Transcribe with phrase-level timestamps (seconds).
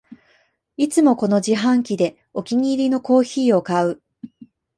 [0.77, 4.01] いつもこの自販機でお気に入りのコーヒーを買う